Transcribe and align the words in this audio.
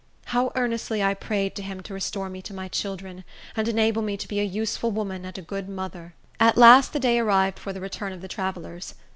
How 0.33 0.51
earnestly 0.55 1.03
I 1.03 1.13
prayed 1.13 1.53
to 1.53 1.61
him 1.61 1.81
to 1.81 1.93
restore 1.93 2.27
me 2.27 2.41
to 2.41 2.55
my 2.55 2.67
children, 2.67 3.23
and 3.55 3.67
enable 3.67 4.01
me 4.01 4.17
to 4.17 4.27
be 4.27 4.39
a 4.39 4.43
useful 4.43 4.89
woman 4.89 5.25
and 5.25 5.37
a 5.37 5.43
good 5.43 5.69
mother! 5.69 6.15
At 6.39 6.57
last 6.57 6.93
the 6.93 6.99
day 6.99 7.19
arrived 7.19 7.59
for 7.59 7.71
the 7.71 7.81
return 7.81 8.11
of 8.11 8.21
the 8.21 8.27
travellers. 8.27 8.95